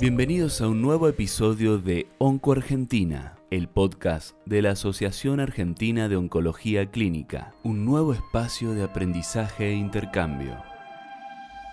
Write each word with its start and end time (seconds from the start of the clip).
Bienvenidos 0.00 0.60
a 0.60 0.66
un 0.66 0.82
nuevo 0.82 1.08
episodio 1.08 1.78
de 1.78 2.08
Onco 2.18 2.50
Argentina, 2.50 3.38
el 3.50 3.68
podcast 3.68 4.36
de 4.44 4.60
la 4.60 4.72
Asociación 4.72 5.38
Argentina 5.38 6.08
de 6.08 6.16
Oncología 6.16 6.90
Clínica, 6.90 7.54
un 7.62 7.84
nuevo 7.84 8.12
espacio 8.12 8.72
de 8.72 8.82
aprendizaje 8.82 9.68
e 9.68 9.74
intercambio. 9.74 10.56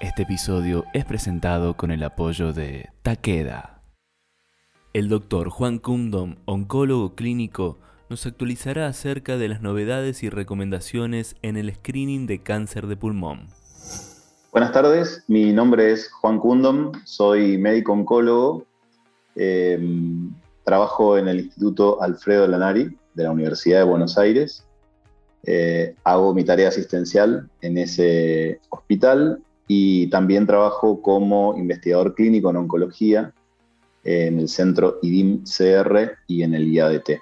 Este 0.01 0.21
episodio 0.21 0.85
es 0.93 1.03
presentado 1.03 1.75
con 1.75 1.89
el 1.89 2.03
apoyo 2.03 2.53
de 2.53 2.89
Takeda. 3.01 3.81
El 4.93 5.09
doctor 5.09 5.49
Juan 5.49 5.79
Kundom, 5.79 6.35
oncólogo 6.45 7.15
clínico, 7.15 7.79
nos 8.07 8.27
actualizará 8.27 8.87
acerca 8.87 9.37
de 9.37 9.47
las 9.47 9.61
novedades 9.61 10.21
y 10.21 10.29
recomendaciones 10.29 11.35
en 11.41 11.57
el 11.57 11.73
screening 11.73 12.27
de 12.27 12.43
cáncer 12.43 12.85
de 12.85 12.97
pulmón. 12.97 13.47
Buenas 14.51 14.73
tardes, 14.73 15.23
mi 15.29 15.53
nombre 15.53 15.93
es 15.93 16.11
Juan 16.11 16.37
Kundom, 16.37 16.91
soy 17.05 17.57
médico 17.57 17.93
oncólogo, 17.93 18.65
em, 19.33 20.29
trabajo 20.65 21.17
en 21.17 21.29
el 21.29 21.39
Instituto 21.39 22.01
Alfredo 22.01 22.45
Lanari 22.47 22.97
de 23.13 23.23
la 23.23 23.31
Universidad 23.31 23.77
de 23.77 23.85
Buenos 23.85 24.17
Aires, 24.17 24.65
eh, 25.45 25.95
hago 26.03 26.33
mi 26.33 26.43
tarea 26.43 26.67
asistencial 26.67 27.49
en 27.61 27.77
ese 27.77 28.59
hospital 28.71 29.41
y 29.69 30.07
también 30.07 30.45
trabajo 30.45 31.01
como 31.01 31.55
investigador 31.57 32.13
clínico 32.13 32.49
en 32.49 32.57
oncología 32.57 33.33
en 34.03 34.37
el 34.37 34.49
centro 34.49 34.99
IDIM-CR 35.01 36.17
y 36.27 36.43
en 36.43 36.55
el 36.55 36.67
IADT. 36.67 37.21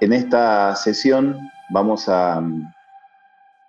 En 0.00 0.12
esta 0.12 0.74
sesión 0.74 1.38
vamos 1.70 2.08
a 2.08 2.42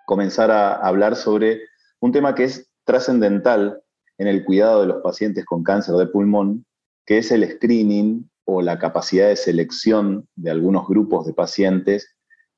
comenzar 0.05 0.52
a 0.52 0.76
hablar 0.76 1.16
sobre 1.16 1.62
un 2.00 2.12
tema 2.12 2.36
que 2.36 2.45
es 2.45 2.70
trascendental 2.84 3.82
en 4.18 4.28
el 4.28 4.45
cuidado 4.45 4.81
de 4.81 4.88
los 4.88 5.02
pacientes 5.02 5.45
con 5.45 5.64
cáncer 5.64 5.95
de 5.95 6.08
pulmón, 6.08 6.66
que 7.06 7.17
es 7.17 7.31
el 7.31 7.50
screening 7.50 8.30
o 8.45 8.61
la 8.61 8.80
capacidad 8.80 9.28
de 9.28 9.36
selección 9.36 10.28
de 10.36 10.52
algunos 10.52 10.88
grupos 10.88 11.26
de 11.26 11.33
pacientes 11.33 12.16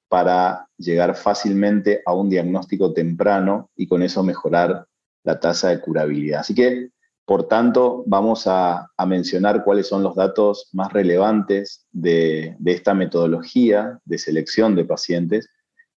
para 0.09 0.67
llegar 0.77 1.15
fácilmente 1.15 2.01
a 2.05 2.13
un 2.13 2.29
diagnóstico 2.29 2.93
temprano 2.93 3.69
y 3.75 3.87
con 3.87 4.03
eso 4.03 4.23
mejorar 4.23 4.85
la 5.23 5.39
tasa 5.39 5.69
de 5.69 5.81
curabilidad. 5.81 6.41
Así 6.41 6.55
que, 6.55 6.91
por 7.25 7.47
tanto, 7.47 8.03
vamos 8.07 8.45
a, 8.47 8.89
mencionar 9.05 9.63
cuáles 9.63 9.87
son 9.87 10.03
los 10.03 10.15
datos 10.15 10.69
más 10.71 10.93
relevantes 10.93 11.85
de, 11.91 12.55
esta 12.65 12.93
metodología 12.93 13.99
de 14.05 14.17
selección 14.17 14.75
de 14.75 14.85
pacientes 14.85 15.49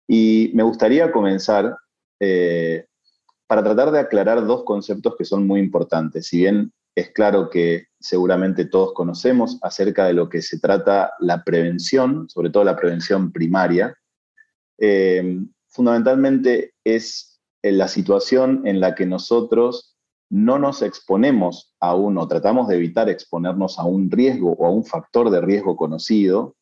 y 0.08 0.52
me 0.54 0.64
gustaría 0.64 1.12
comenzar 1.12 1.76
eh, 2.20 2.86
para 3.48 3.64
tratar 3.64 3.92
de 3.92 4.00
aclarar 4.00 4.46
dos 4.46 4.64
conceptos 4.64 5.16
que 5.18 5.26
son 5.26 5.46
muy 5.46 5.60
importantes. 5.60 6.28
Si 6.28 6.38
bien 6.38 6.72
es 6.96 7.12
claro 7.12 7.50
que 7.50 7.88
seguramente 8.00 8.66
todos 8.66 8.94
conocemos 8.94 9.60
acerca 9.62 10.06
de 10.06 10.14
lo 10.14 10.30
que 10.30 10.42
se 10.42 10.60
trata 10.60 11.14
la 11.20 11.44
prevención, 11.44 12.28
sobre 12.30 12.50
todo 12.50 12.64
la 12.64 12.76
prevención 12.76 13.32
primaria, 13.32 13.96
eh, 14.80 15.40
fundamentalmente 15.68 16.74
es 16.84 17.40
la 17.62 17.88
situación 17.88 18.66
en 18.66 18.80
la 18.80 18.96
que 18.96 19.06
nosotros 19.06 19.98
no 20.30 20.60
nos 20.60 20.82
exponemos 20.82 21.74
a 21.80 21.96
uno, 21.96 22.28
tratamos 22.28 22.68
de 22.68 22.76
evitar 22.76 23.10
exponernos 23.10 23.80
a 23.80 23.86
un 23.86 24.12
riesgo 24.12 24.54
o 24.54 24.66
a 24.66 24.72
un 24.72 24.84
factor 24.84 25.30
de 25.30 25.42
riesgo 25.42 25.78
conocido, 25.78 26.57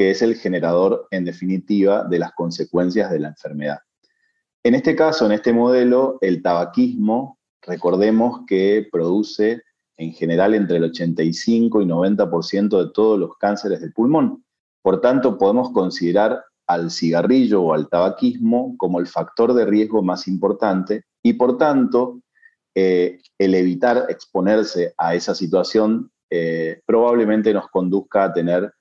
que 0.00 0.12
es 0.12 0.22
el 0.22 0.36
generador, 0.36 1.08
en 1.10 1.26
definitiva, 1.26 2.04
de 2.04 2.18
las 2.18 2.32
consecuencias 2.32 3.10
de 3.10 3.18
la 3.18 3.28
enfermedad. 3.28 3.80
En 4.64 4.74
este 4.74 4.96
caso, 4.96 5.26
en 5.26 5.32
este 5.32 5.52
modelo, 5.52 6.16
el 6.22 6.40
tabaquismo, 6.40 7.38
recordemos 7.60 8.46
que 8.46 8.88
produce 8.90 9.60
en 9.98 10.14
general 10.14 10.54
entre 10.54 10.78
el 10.78 10.84
85 10.84 11.82
y 11.82 11.84
90% 11.84 12.82
de 12.82 12.92
todos 12.94 13.18
los 13.18 13.36
cánceres 13.36 13.82
del 13.82 13.92
pulmón. 13.92 14.42
Por 14.80 15.02
tanto, 15.02 15.36
podemos 15.36 15.70
considerar 15.70 16.44
al 16.66 16.90
cigarrillo 16.90 17.60
o 17.60 17.74
al 17.74 17.90
tabaquismo 17.90 18.76
como 18.78 19.00
el 19.00 19.06
factor 19.06 19.52
de 19.52 19.66
riesgo 19.66 20.02
más 20.02 20.26
importante 20.28 21.02
y 21.22 21.34
por 21.34 21.58
tanto 21.58 22.22
eh, 22.74 23.18
el 23.36 23.54
evitar 23.54 24.06
exponerse 24.08 24.94
a 24.96 25.14
esa 25.14 25.34
situación 25.34 26.10
eh, 26.30 26.80
probablemente 26.86 27.52
nos 27.52 27.68
conduzca 27.68 28.24
a 28.24 28.32
tener 28.32 28.72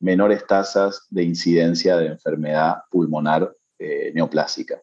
menores 0.00 0.46
tasas 0.46 1.06
de 1.10 1.24
incidencia 1.24 1.96
de 1.96 2.06
enfermedad 2.06 2.78
pulmonar 2.90 3.54
eh, 3.78 4.12
neoplásica. 4.14 4.80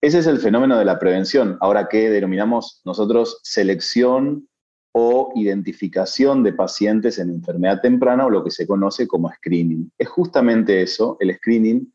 Ese 0.00 0.18
es 0.18 0.26
el 0.26 0.38
fenómeno 0.38 0.78
de 0.78 0.84
la 0.84 0.98
prevención. 0.98 1.58
Ahora, 1.60 1.88
¿qué 1.88 2.10
denominamos 2.10 2.80
nosotros 2.84 3.38
selección 3.42 4.48
o 4.92 5.32
identificación 5.36 6.42
de 6.42 6.52
pacientes 6.52 7.18
en 7.18 7.30
enfermedad 7.30 7.80
temprana 7.80 8.26
o 8.26 8.30
lo 8.30 8.42
que 8.42 8.50
se 8.50 8.66
conoce 8.66 9.06
como 9.06 9.32
screening? 9.32 9.92
Es 9.98 10.08
justamente 10.08 10.82
eso, 10.82 11.16
el 11.20 11.34
screening 11.36 11.92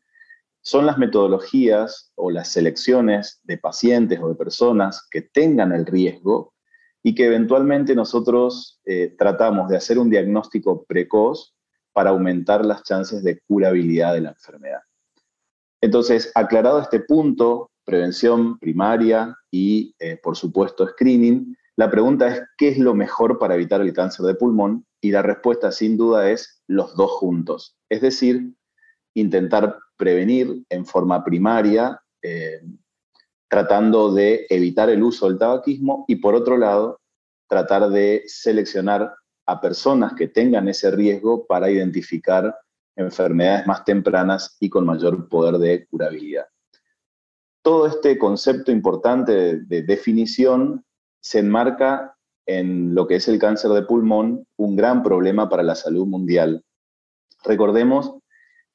son 0.62 0.86
las 0.86 0.98
metodologías 0.98 2.12
o 2.14 2.30
las 2.30 2.48
selecciones 2.48 3.40
de 3.44 3.58
pacientes 3.58 4.18
o 4.20 4.28
de 4.28 4.34
personas 4.34 5.06
que 5.10 5.22
tengan 5.22 5.72
el 5.72 5.86
riesgo 5.86 6.54
y 7.02 7.14
que 7.14 7.26
eventualmente 7.26 7.94
nosotros 7.94 8.80
eh, 8.84 9.14
tratamos 9.18 9.68
de 9.68 9.76
hacer 9.76 9.98
un 9.98 10.10
diagnóstico 10.10 10.84
precoz 10.84 11.54
para 11.92 12.10
aumentar 12.10 12.64
las 12.64 12.82
chances 12.82 13.22
de 13.22 13.40
curabilidad 13.40 14.14
de 14.14 14.20
la 14.22 14.30
enfermedad. 14.30 14.80
Entonces, 15.80 16.32
aclarado 16.34 16.80
este 16.80 17.00
punto, 17.00 17.70
prevención 17.84 18.58
primaria 18.58 19.36
y, 19.50 19.94
eh, 19.98 20.18
por 20.22 20.36
supuesto, 20.36 20.86
screening, 20.86 21.56
la 21.76 21.90
pregunta 21.90 22.28
es, 22.28 22.42
¿qué 22.56 22.68
es 22.68 22.78
lo 22.78 22.92
mejor 22.92 23.38
para 23.38 23.54
evitar 23.54 23.80
el 23.80 23.92
cáncer 23.92 24.26
de 24.26 24.34
pulmón? 24.34 24.84
Y 25.00 25.12
la 25.12 25.22
respuesta, 25.22 25.70
sin 25.70 25.96
duda, 25.96 26.28
es 26.28 26.60
los 26.66 26.96
dos 26.96 27.12
juntos. 27.12 27.76
Es 27.88 28.00
decir, 28.00 28.52
intentar 29.14 29.78
prevenir 29.96 30.64
en 30.70 30.84
forma 30.84 31.22
primaria, 31.24 32.00
eh, 32.22 32.60
tratando 33.48 34.12
de 34.12 34.46
evitar 34.50 34.90
el 34.90 35.02
uso 35.02 35.28
del 35.28 35.38
tabaquismo 35.38 36.04
y, 36.08 36.16
por 36.16 36.34
otro 36.34 36.58
lado, 36.58 37.00
tratar 37.48 37.88
de 37.90 38.24
seleccionar 38.26 39.14
a 39.48 39.62
personas 39.62 40.12
que 40.12 40.28
tengan 40.28 40.68
ese 40.68 40.90
riesgo 40.90 41.46
para 41.46 41.70
identificar 41.70 42.54
enfermedades 42.96 43.66
más 43.66 43.82
tempranas 43.82 44.58
y 44.60 44.68
con 44.68 44.84
mayor 44.84 45.26
poder 45.30 45.56
de 45.56 45.86
curabilidad. 45.86 46.46
Todo 47.62 47.86
este 47.86 48.18
concepto 48.18 48.70
importante 48.70 49.60
de, 49.60 49.82
definición 49.82 50.84
se 51.20 51.38
enmarca 51.38 52.14
en 52.44 52.94
lo 52.94 53.06
que 53.06 53.16
es 53.16 53.26
el 53.28 53.38
cáncer 53.38 53.70
de 53.70 53.82
pulmón, 53.82 54.46
un 54.56 54.76
gran 54.76 55.02
problema 55.02 55.48
para 55.48 55.62
la 55.62 55.74
salud 55.74 56.06
mundial. 56.06 56.62
Recordemos 57.42 58.18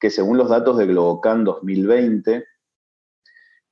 que 0.00 0.10
según 0.10 0.38
los 0.38 0.48
datos 0.48 0.76
de 0.76 0.86
Globocan 0.86 1.44
2020, 1.44 2.44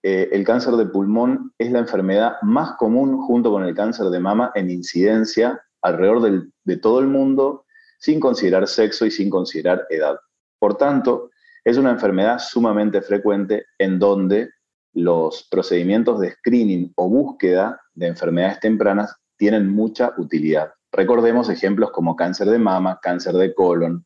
eh, 0.04 0.28
el 0.30 0.44
cáncer 0.44 0.74
de 0.74 0.86
pulmón 0.86 1.52
es 1.58 1.72
la 1.72 1.80
enfermedad 1.80 2.36
más 2.42 2.76
común 2.76 3.20
junto 3.22 3.50
con 3.50 3.64
el 3.64 3.74
cáncer 3.74 4.06
de 4.06 4.20
mama 4.20 4.52
en 4.54 4.70
incidencia 4.70 5.60
alrededor 5.82 6.48
de 6.64 6.76
todo 6.76 7.00
el 7.00 7.08
mundo 7.08 7.64
sin 7.98 8.18
considerar 8.18 8.66
sexo 8.66 9.06
y 9.06 9.10
sin 9.10 9.30
considerar 9.30 9.86
edad. 9.90 10.16
Por 10.58 10.76
tanto, 10.76 11.30
es 11.64 11.76
una 11.76 11.90
enfermedad 11.90 12.38
sumamente 12.40 13.00
frecuente 13.02 13.66
en 13.78 13.98
donde 13.98 14.50
los 14.94 15.46
procedimientos 15.50 16.20
de 16.20 16.32
screening 16.32 16.92
o 16.96 17.08
búsqueda 17.08 17.80
de 17.94 18.08
enfermedades 18.08 18.60
tempranas 18.60 19.14
tienen 19.36 19.68
mucha 19.68 20.12
utilidad. 20.18 20.72
Recordemos 20.90 21.48
ejemplos 21.48 21.90
como 21.92 22.16
cáncer 22.16 22.48
de 22.48 22.58
mama, 22.58 22.98
cáncer 23.00 23.34
de 23.34 23.54
colon, 23.54 24.04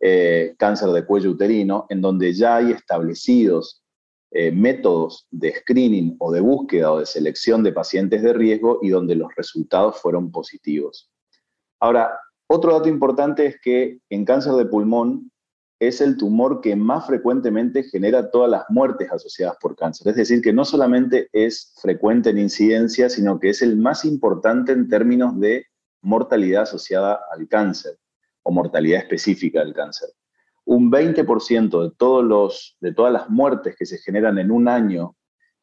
eh, 0.00 0.54
cáncer 0.58 0.88
de 0.90 1.04
cuello 1.04 1.30
uterino, 1.30 1.86
en 1.88 2.00
donde 2.00 2.32
ya 2.32 2.56
hay 2.56 2.72
establecidos 2.72 3.82
eh, 4.30 4.50
métodos 4.50 5.28
de 5.30 5.54
screening 5.54 6.16
o 6.18 6.32
de 6.32 6.40
búsqueda 6.40 6.92
o 6.92 6.98
de 6.98 7.06
selección 7.06 7.62
de 7.62 7.72
pacientes 7.72 8.22
de 8.22 8.32
riesgo 8.32 8.80
y 8.82 8.88
donde 8.88 9.14
los 9.14 9.32
resultados 9.36 10.00
fueron 10.00 10.32
positivos. 10.32 11.10
Ahora, 11.84 12.18
otro 12.46 12.72
dato 12.72 12.88
importante 12.88 13.44
es 13.44 13.60
que 13.60 13.98
en 14.08 14.24
cáncer 14.24 14.54
de 14.54 14.64
pulmón 14.64 15.30
es 15.78 16.00
el 16.00 16.16
tumor 16.16 16.62
que 16.62 16.74
más 16.74 17.06
frecuentemente 17.06 17.82
genera 17.82 18.30
todas 18.30 18.50
las 18.50 18.64
muertes 18.70 19.12
asociadas 19.12 19.58
por 19.60 19.76
cáncer. 19.76 20.08
Es 20.08 20.16
decir, 20.16 20.40
que 20.40 20.54
no 20.54 20.64
solamente 20.64 21.28
es 21.30 21.74
frecuente 21.82 22.30
en 22.30 22.38
incidencia, 22.38 23.10
sino 23.10 23.38
que 23.38 23.50
es 23.50 23.60
el 23.60 23.76
más 23.76 24.06
importante 24.06 24.72
en 24.72 24.88
términos 24.88 25.38
de 25.38 25.66
mortalidad 26.00 26.62
asociada 26.62 27.20
al 27.30 27.46
cáncer 27.48 27.98
o 28.44 28.50
mortalidad 28.50 29.00
específica 29.00 29.60
del 29.60 29.74
cáncer. 29.74 30.08
Un 30.64 30.90
20% 30.90 31.82
de, 31.82 32.88
de 32.88 32.94
todas 32.94 33.12
las 33.12 33.28
muertes 33.28 33.76
que 33.76 33.84
se 33.84 33.98
generan 33.98 34.38
en 34.38 34.50
un 34.50 34.68
año 34.68 35.16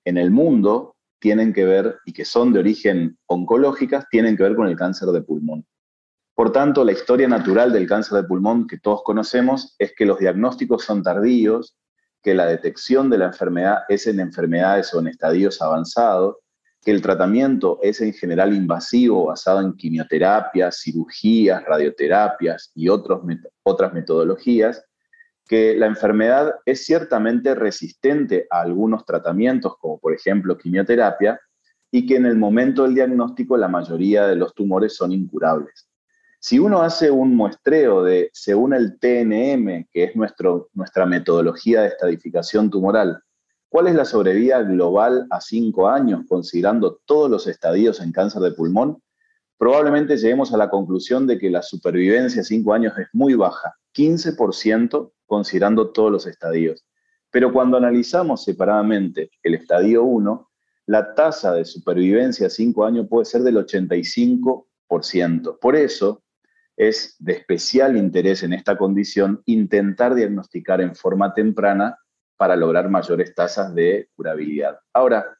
en 0.05 0.19
el 0.19 0.29
mundo 0.29 0.97
tienen 1.17 1.51
que 1.51 1.65
ver, 1.65 1.97
y 2.05 2.13
que 2.13 2.25
son 2.25 2.53
de 2.53 2.59
origen 2.59 3.17
oncológicas, 3.25 4.07
tienen 4.11 4.37
que 4.37 4.43
ver 4.43 4.55
con 4.55 4.67
el 4.67 4.75
cáncer 4.75 5.09
de 5.09 5.23
pulmón. 5.23 5.65
Por 6.41 6.51
tanto, 6.51 6.83
la 6.83 6.93
historia 6.93 7.27
natural 7.27 7.71
del 7.71 7.85
cáncer 7.85 8.17
de 8.17 8.27
pulmón 8.27 8.65
que 8.65 8.79
todos 8.79 9.03
conocemos 9.03 9.75
es 9.77 9.93
que 9.95 10.07
los 10.07 10.17
diagnósticos 10.17 10.83
son 10.83 11.03
tardíos, 11.03 11.77
que 12.23 12.33
la 12.33 12.47
detección 12.47 13.11
de 13.11 13.19
la 13.19 13.25
enfermedad 13.25 13.83
es 13.87 14.07
en 14.07 14.19
enfermedades 14.19 14.91
o 14.95 14.99
en 15.01 15.09
estadios 15.09 15.61
avanzados 15.61 16.37
que 16.83 16.89
el 16.89 17.03
tratamiento 17.03 17.77
es 17.83 18.01
en 18.01 18.11
general 18.13 18.55
invasivo, 18.55 19.27
basado 19.27 19.61
en 19.61 19.73
quimioterapias, 19.73 20.81
cirugías, 20.81 21.63
radioterapias 21.63 22.71
y 22.73 22.89
otros, 22.89 23.21
otras 23.61 23.93
metodologías, 23.93 24.83
que 25.47 25.75
la 25.77 25.85
enfermedad 25.85 26.55
es 26.65 26.83
ciertamente 26.83 27.53
resistente 27.53 28.47
a 28.49 28.61
algunos 28.61 29.05
tratamientos, 29.05 29.75
como 29.79 29.99
por 29.99 30.11
ejemplo 30.11 30.57
quimioterapia, 30.57 31.39
y 31.91 32.07
que 32.07 32.15
en 32.15 32.25
el 32.25 32.35
momento 32.35 32.81
del 32.81 32.95
diagnóstico 32.95 33.57
la 33.57 33.67
mayoría 33.67 34.25
de 34.25 34.37
los 34.37 34.55
tumores 34.55 34.95
son 34.95 35.11
incurables. 35.11 35.90
Si 36.43 36.57
uno 36.57 36.81
hace 36.81 37.11
un 37.11 37.35
muestreo 37.35 38.03
de, 38.03 38.31
según 38.33 38.73
el 38.73 38.97
TNM, 38.97 39.85
que 39.91 40.05
es 40.05 40.15
nuestro, 40.15 40.69
nuestra 40.73 41.05
metodología 41.05 41.81
de 41.81 41.89
estadificación 41.89 42.71
tumoral, 42.71 43.21
cuál 43.69 43.85
es 43.85 43.93
la 43.93 44.05
sobrevida 44.05 44.63
global 44.63 45.27
a 45.29 45.39
cinco 45.39 45.87
años, 45.87 46.21
considerando 46.27 46.99
todos 47.05 47.29
los 47.29 47.45
estadios 47.45 48.01
en 48.01 48.11
cáncer 48.11 48.41
de 48.41 48.53
pulmón, 48.53 49.03
probablemente 49.59 50.17
lleguemos 50.17 50.51
a 50.51 50.57
la 50.57 50.71
conclusión 50.71 51.27
de 51.27 51.37
que 51.37 51.51
la 51.51 51.61
supervivencia 51.61 52.41
a 52.41 52.43
cinco 52.43 52.73
años 52.73 52.97
es 52.97 53.09
muy 53.13 53.35
baja, 53.35 53.75
15% 53.95 55.11
considerando 55.27 55.91
todos 55.91 56.11
los 56.11 56.25
estadios. 56.25 56.83
Pero 57.29 57.53
cuando 57.53 57.77
analizamos 57.77 58.43
separadamente 58.43 59.29
el 59.43 59.53
estadio 59.53 60.05
1, 60.05 60.49
la 60.87 61.13
tasa 61.13 61.53
de 61.53 61.65
supervivencia 61.65 62.47
a 62.47 62.49
cinco 62.49 62.83
años 62.83 63.05
puede 63.07 63.25
ser 63.25 63.43
del 63.43 63.57
85%. 63.57 65.59
Por 65.61 65.75
eso, 65.75 66.23
es 66.81 67.15
de 67.19 67.33
especial 67.33 67.95
interés 67.95 68.41
en 68.41 68.53
esta 68.53 68.75
condición 68.75 69.43
intentar 69.45 70.15
diagnosticar 70.15 70.81
en 70.81 70.95
forma 70.95 71.31
temprana 71.35 71.95
para 72.37 72.55
lograr 72.55 72.89
mayores 72.89 73.35
tasas 73.35 73.75
de 73.75 74.09
curabilidad. 74.15 74.79
Ahora, 74.91 75.37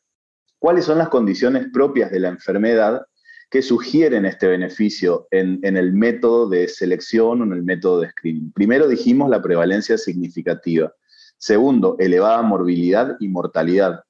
¿cuáles 0.60 0.86
son 0.86 1.00
las 1.00 1.10
condiciones 1.10 1.66
propias 1.74 2.12
de 2.12 2.20
la 2.20 2.28
enfermedad 2.30 3.08
que 3.50 3.64
sugieren 3.64 4.28
este 4.28 4.46
beneficio 4.46 5.28
en, 5.32 5.60
el 5.64 5.94
método 5.94 6.48
de 6.48 6.68
selección 6.68 7.42
o 7.42 7.44
en 7.46 7.54
el 7.54 7.64
método 7.64 8.02
de 8.02 8.12
screening? 8.12 8.52
Primero 8.52 8.88
dijimos 8.88 9.28
la 9.28 9.42
prevalencia 9.42 9.98
significativa. 9.98 10.94
Segundo, 11.40 11.96
elevada 11.98 12.44
morbilidad 12.44 13.18
y 13.20 13.28
mortalidad. 13.30 14.04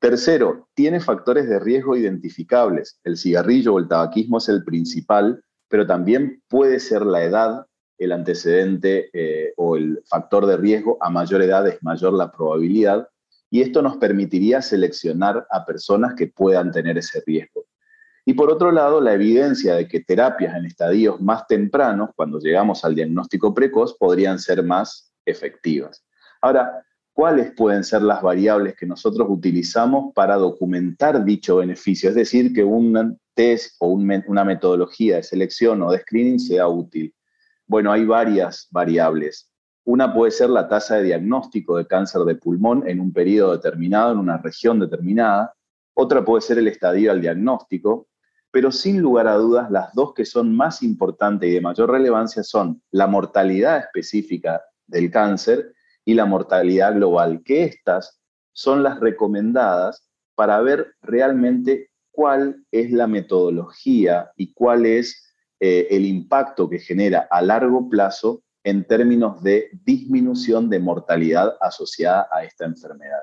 Tercero, 0.00 0.68
tiene 0.74 1.00
factores 1.00 1.48
de 1.48 1.60
riesgo 1.60 1.96
identificables. 1.96 3.00
El 3.04 3.16
cigarrillo 3.16 3.72
o 3.72 3.78
el 3.78 3.88
tabaquismo 3.88 4.36
es 4.36 4.50
el 4.50 4.64
principal, 4.64 5.42
pero 5.68 5.86
también 5.86 6.42
puede 6.48 6.80
ser 6.80 7.04
la 7.04 7.22
edad 7.22 7.66
el 7.98 8.12
antecedente 8.12 9.10
eh, 9.12 9.52
o 9.56 9.76
el 9.76 10.02
factor 10.06 10.46
de 10.46 10.56
riesgo. 10.56 10.98
A 11.00 11.10
mayor 11.10 11.42
edad 11.42 11.66
es 11.66 11.82
mayor 11.82 12.12
la 12.12 12.30
probabilidad 12.30 13.08
y 13.50 13.60
esto 13.60 13.82
nos 13.82 13.96
permitiría 13.96 14.62
seleccionar 14.62 15.46
a 15.50 15.64
personas 15.64 16.14
que 16.14 16.26
puedan 16.26 16.72
tener 16.72 16.98
ese 16.98 17.22
riesgo. 17.26 17.66
Y 18.26 18.34
por 18.34 18.50
otro 18.50 18.72
lado, 18.72 19.00
la 19.00 19.12
evidencia 19.12 19.74
de 19.74 19.86
que 19.86 20.00
terapias 20.00 20.56
en 20.56 20.64
estadios 20.64 21.20
más 21.20 21.46
tempranos, 21.46 22.10
cuando 22.16 22.38
llegamos 22.38 22.84
al 22.84 22.94
diagnóstico 22.94 23.52
precoz, 23.52 23.96
podrían 23.98 24.38
ser 24.38 24.62
más 24.62 25.12
efectivas. 25.26 26.02
Ahora, 26.40 26.84
¿cuáles 27.14 27.52
pueden 27.52 27.84
ser 27.84 28.02
las 28.02 28.20
variables 28.20 28.74
que 28.74 28.86
nosotros 28.86 29.26
utilizamos 29.30 30.12
para 30.14 30.34
documentar 30.34 31.24
dicho 31.24 31.56
beneficio? 31.56 32.10
Es 32.10 32.16
decir, 32.16 32.52
que 32.52 32.64
un 32.64 33.18
test 33.34 33.76
o 33.78 33.88
una 33.88 34.44
metodología 34.44 35.16
de 35.16 35.22
selección 35.22 35.80
o 35.82 35.92
de 35.92 36.00
screening 36.00 36.40
sea 36.40 36.68
útil? 36.68 37.14
Bueno, 37.66 37.92
hay 37.92 38.04
varias 38.04 38.68
variables. 38.70 39.50
Una 39.84 40.12
puede 40.12 40.32
ser 40.32 40.50
la 40.50 40.68
tasa 40.68 40.96
de 40.96 41.04
diagnóstico 41.04 41.76
de 41.76 41.86
cáncer 41.86 42.22
de 42.22 42.34
pulmón 42.34 42.86
en 42.86 43.00
un 43.00 43.12
periodo 43.12 43.52
determinado, 43.52 44.12
en 44.12 44.18
una 44.18 44.38
región 44.38 44.80
determinada. 44.80 45.54
Otra 45.94 46.24
puede 46.24 46.42
ser 46.42 46.58
el 46.58 46.68
estadio 46.68 47.12
al 47.12 47.20
diagnóstico. 47.20 48.08
Pero 48.50 48.70
sin 48.70 49.00
lugar 49.00 49.28
a 49.28 49.34
dudas, 49.34 49.70
las 49.70 49.92
dos 49.94 50.14
que 50.14 50.24
son 50.24 50.54
más 50.54 50.82
importantes 50.82 51.48
y 51.48 51.54
de 51.54 51.60
mayor 51.60 51.90
relevancia 51.90 52.42
son 52.42 52.82
la 52.90 53.06
mortalidad 53.06 53.78
específica 53.78 54.62
del 54.86 55.10
cáncer 55.10 55.74
y 56.04 56.14
la 56.14 56.26
mortalidad 56.26 56.94
global, 56.94 57.42
que 57.44 57.64
estas 57.64 58.20
son 58.52 58.82
las 58.82 59.00
recomendadas 59.00 60.08
para 60.34 60.60
ver 60.60 60.94
realmente 61.02 61.90
cuál 62.10 62.64
es 62.70 62.92
la 62.92 63.06
metodología 63.06 64.30
y 64.36 64.52
cuál 64.52 64.86
es 64.86 65.34
eh, 65.60 65.88
el 65.90 66.04
impacto 66.06 66.68
que 66.68 66.78
genera 66.78 67.26
a 67.30 67.42
largo 67.42 67.88
plazo 67.88 68.42
en 68.64 68.86
términos 68.86 69.42
de 69.42 69.70
disminución 69.84 70.70
de 70.70 70.78
mortalidad 70.78 71.54
asociada 71.60 72.28
a 72.32 72.44
esta 72.44 72.64
enfermedad. 72.64 73.22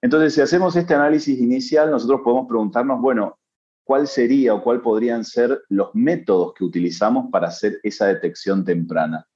Entonces, 0.00 0.34
si 0.34 0.40
hacemos 0.40 0.76
este 0.76 0.94
análisis 0.94 1.38
inicial, 1.38 1.90
nosotros 1.90 2.20
podemos 2.22 2.46
preguntarnos, 2.46 3.00
bueno, 3.00 3.38
¿cuál 3.84 4.06
sería 4.06 4.54
o 4.54 4.62
cuál 4.62 4.80
podrían 4.80 5.24
ser 5.24 5.60
los 5.68 5.94
métodos 5.94 6.54
que 6.54 6.64
utilizamos 6.64 7.30
para 7.32 7.48
hacer 7.48 7.80
esa 7.82 8.06
detección 8.06 8.64
temprana? 8.64 9.26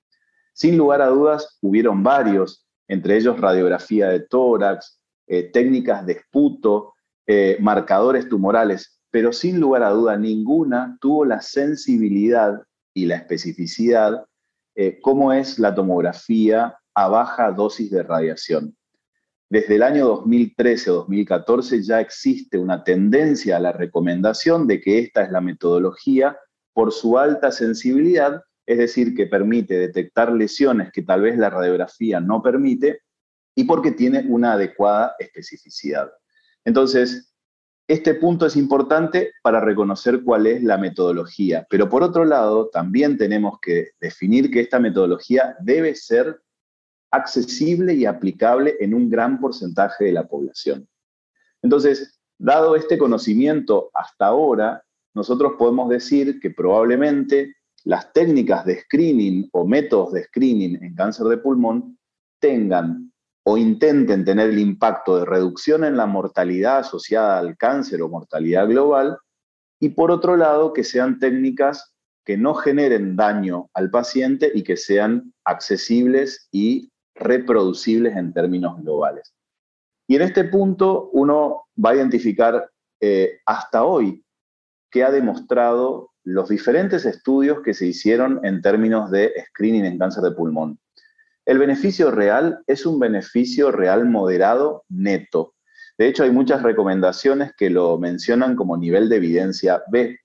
Sin 0.52 0.76
lugar 0.76 1.02
a 1.02 1.08
dudas, 1.08 1.58
hubieron 1.60 2.02
varios, 2.02 2.66
entre 2.88 3.16
ellos 3.16 3.40
radiografía 3.40 4.08
de 4.08 4.20
tórax, 4.20 5.00
eh, 5.26 5.50
técnicas 5.52 6.04
de 6.04 6.14
esputo, 6.14 6.94
eh, 7.26 7.56
marcadores 7.60 8.28
tumorales, 8.28 9.00
pero 9.10 9.32
sin 9.32 9.60
lugar 9.60 9.82
a 9.82 9.90
duda 9.90 10.16
ninguna 10.16 10.96
tuvo 11.00 11.24
la 11.24 11.40
sensibilidad 11.40 12.62
y 12.94 13.06
la 13.06 13.16
especificidad 13.16 14.26
eh, 14.74 15.00
como 15.00 15.32
es 15.32 15.58
la 15.58 15.74
tomografía 15.74 16.76
a 16.94 17.08
baja 17.08 17.52
dosis 17.52 17.90
de 17.90 18.02
radiación. 18.02 18.74
Desde 19.50 19.74
el 19.74 19.82
año 19.82 20.06
2013 20.06 20.90
o 20.90 20.94
2014 20.94 21.82
ya 21.82 22.00
existe 22.00 22.58
una 22.58 22.82
tendencia 22.82 23.58
a 23.58 23.60
la 23.60 23.72
recomendación 23.72 24.66
de 24.66 24.80
que 24.80 24.98
esta 24.98 25.24
es 25.24 25.30
la 25.30 25.42
metodología 25.42 26.38
por 26.72 26.90
su 26.90 27.18
alta 27.18 27.52
sensibilidad, 27.52 28.42
es 28.66 28.78
decir, 28.78 29.14
que 29.14 29.26
permite 29.26 29.76
detectar 29.76 30.32
lesiones 30.32 30.92
que 30.92 31.02
tal 31.02 31.22
vez 31.22 31.36
la 31.36 31.50
radiografía 31.50 32.20
no 32.20 32.42
permite 32.42 33.00
y 33.54 33.64
porque 33.64 33.92
tiene 33.92 34.24
una 34.28 34.54
adecuada 34.54 35.14
especificidad. 35.18 36.10
Entonces, 36.64 37.32
este 37.88 38.14
punto 38.14 38.46
es 38.46 38.56
importante 38.56 39.32
para 39.42 39.60
reconocer 39.60 40.22
cuál 40.22 40.46
es 40.46 40.62
la 40.62 40.78
metodología, 40.78 41.66
pero 41.68 41.88
por 41.88 42.02
otro 42.02 42.24
lado, 42.24 42.68
también 42.68 43.18
tenemos 43.18 43.58
que 43.60 43.90
definir 44.00 44.50
que 44.50 44.60
esta 44.60 44.78
metodología 44.78 45.56
debe 45.60 45.94
ser 45.94 46.40
accesible 47.10 47.92
y 47.94 48.06
aplicable 48.06 48.76
en 48.80 48.94
un 48.94 49.10
gran 49.10 49.40
porcentaje 49.40 50.04
de 50.04 50.12
la 50.12 50.26
población. 50.26 50.88
Entonces, 51.60 52.18
dado 52.38 52.76
este 52.76 52.96
conocimiento 52.96 53.90
hasta 53.94 54.26
ahora, 54.26 54.82
nosotros 55.14 55.52
podemos 55.58 55.90
decir 55.90 56.40
que 56.40 56.50
probablemente 56.50 57.56
las 57.84 58.12
técnicas 58.12 58.64
de 58.64 58.80
screening 58.80 59.48
o 59.52 59.66
métodos 59.66 60.12
de 60.12 60.24
screening 60.24 60.82
en 60.82 60.94
cáncer 60.94 61.26
de 61.26 61.38
pulmón 61.38 61.98
tengan 62.40 63.12
o 63.44 63.56
intenten 63.56 64.24
tener 64.24 64.50
el 64.50 64.58
impacto 64.58 65.18
de 65.18 65.24
reducción 65.24 65.84
en 65.84 65.96
la 65.96 66.06
mortalidad 66.06 66.78
asociada 66.78 67.38
al 67.38 67.56
cáncer 67.56 68.00
o 68.02 68.08
mortalidad 68.08 68.68
global, 68.68 69.18
y 69.80 69.88
por 69.88 70.12
otro 70.12 70.36
lado, 70.36 70.72
que 70.72 70.84
sean 70.84 71.18
técnicas 71.18 71.92
que 72.24 72.36
no 72.36 72.54
generen 72.54 73.16
daño 73.16 73.68
al 73.74 73.90
paciente 73.90 74.52
y 74.54 74.62
que 74.62 74.76
sean 74.76 75.34
accesibles 75.44 76.48
y 76.52 76.92
reproducibles 77.16 78.16
en 78.16 78.32
términos 78.32 78.80
globales. 78.80 79.34
Y 80.08 80.14
en 80.14 80.22
este 80.22 80.44
punto 80.44 81.10
uno 81.12 81.64
va 81.84 81.90
a 81.90 81.96
identificar 81.96 82.70
eh, 83.00 83.40
hasta 83.44 83.84
hoy 83.84 84.24
que 84.88 85.02
ha 85.02 85.10
demostrado 85.10 86.11
los 86.24 86.48
diferentes 86.48 87.04
estudios 87.04 87.60
que 87.62 87.74
se 87.74 87.86
hicieron 87.86 88.40
en 88.44 88.62
términos 88.62 89.10
de 89.10 89.32
screening 89.48 89.84
en 89.84 89.98
cáncer 89.98 90.22
de 90.22 90.32
pulmón. 90.32 90.78
El 91.44 91.58
beneficio 91.58 92.10
real 92.10 92.62
es 92.66 92.86
un 92.86 93.00
beneficio 93.00 93.72
real 93.72 94.04
moderado 94.08 94.84
neto. 94.88 95.54
De 95.98 96.06
hecho, 96.06 96.22
hay 96.22 96.30
muchas 96.30 96.62
recomendaciones 96.62 97.52
que 97.56 97.70
lo 97.70 97.98
mencionan 97.98 98.54
como 98.54 98.76
nivel 98.76 99.08
de 99.08 99.16
evidencia 99.16 99.82
B. 99.90 100.18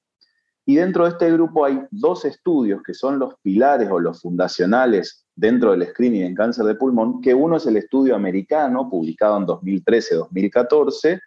Y 0.66 0.76
dentro 0.76 1.06
de 1.06 1.12
este 1.12 1.32
grupo 1.32 1.66
hay 1.66 1.82
dos 1.92 2.26
estudios 2.26 2.82
que 2.84 2.94
son 2.94 3.20
los 3.20 3.36
pilares 3.42 3.90
o 3.90 4.00
los 4.00 4.22
fundacionales 4.22 5.26
dentro 5.36 5.72
del 5.72 5.88
screening 5.88 6.24
en 6.24 6.36
cáncer 6.36 6.66
de 6.66 6.76
pulmón, 6.76 7.22
que 7.22 7.34
uno 7.34 7.58
es 7.58 7.66
el 7.68 7.78
estudio 7.78 8.16
americano, 8.16 8.90
publicado 8.90 9.38
en 9.38 9.46
2013-2014, 9.46 11.20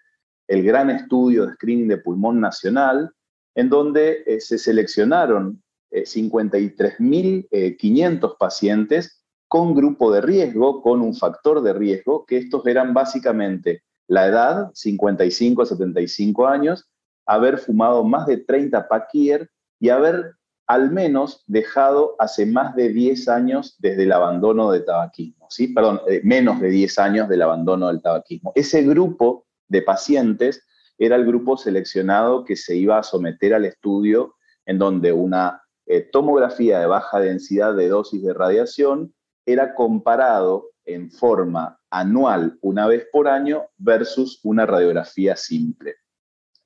el 0.49 0.63
gran 0.65 0.91
estudio 0.91 1.47
de 1.47 1.55
screening 1.55 1.89
de 1.89 1.99
pulmón 1.99 2.41
nacional, 2.41 3.11
en 3.55 3.69
donde 3.69 4.23
eh, 4.27 4.41
se 4.41 4.59
seleccionaron 4.59 5.63
53.500 5.91 7.47
eh, 7.51 7.77
eh, 7.81 8.29
pacientes 8.39 9.25
con 9.49 9.75
grupo 9.75 10.13
de 10.13 10.21
riesgo, 10.21 10.81
con 10.83 11.01
un 11.01 11.15
factor 11.15 11.63
de 11.63 11.73
riesgo, 11.73 12.25
que 12.25 12.39
estos 12.39 12.65
eran 12.67 12.95
básicamente 12.95 13.83
la 14.07 14.27
edad, 14.27 14.71
55 14.75 15.63
a 15.63 15.67
75 15.67 16.47
años, 16.47 16.89
haber 17.27 17.59
fumado 17.59 18.05
más 18.05 18.27
de 18.27 18.39
30 18.39 18.89
paquier 18.89 19.51
y 19.81 19.89
haber 19.89 20.35
al 20.67 20.93
menos 20.93 21.43
dejado 21.49 22.15
hace 22.21 22.47
más 22.47 22.77
de 22.77 22.91
10 22.91 23.29
años 23.29 23.75
desde 23.81 24.05
el 24.05 24.13
abandono 24.13 24.71
del 24.71 24.85
tabaquismo, 24.85 25.49
¿sí? 25.51 25.67
Perdón, 25.69 26.01
eh, 26.09 26.21
menos 26.23 26.61
de 26.61 26.69
10 26.69 26.99
años 27.01 27.29
del 27.29 27.43
abandono 27.43 27.89
del 27.89 28.01
tabaquismo. 28.01 28.53
Ese 28.55 28.85
grupo 28.85 29.47
de 29.67 29.83
pacientes 29.83 30.65
era 31.01 31.17
el 31.17 31.25
grupo 31.25 31.57
seleccionado 31.57 32.45
que 32.45 32.57
se 32.57 32.77
iba 32.77 32.99
a 32.99 33.03
someter 33.03 33.55
al 33.55 33.65
estudio 33.65 34.35
en 34.67 34.79
donde 34.79 35.13
una 35.13 35.63
eh, 35.87 36.03
tomografía 36.03 36.79
de 36.79 36.87
baja 36.87 37.21
densidad 37.21 37.75
de 37.75 37.89
dosis 37.89 38.23
de 38.23 38.35
radiación 38.35 39.15
era 39.47 39.75
comparado 39.75 40.73
en 40.85 41.11
forma 41.11 41.81
anual 41.91 42.59
una 42.61 42.87
vez 42.87 43.09
por 43.11 43.29
año 43.29 43.63
versus 43.79 44.41
una 44.45 44.67
radiografía 44.67 45.37
simple. 45.37 45.95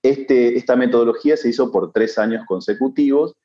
Este, 0.02 0.58
esta 0.58 0.74
metodología 0.74 1.36
se 1.36 1.50
hizo 1.50 1.70
por 1.70 1.92
tres 1.92 2.18
años 2.18 2.44
consecutivos 2.44 3.36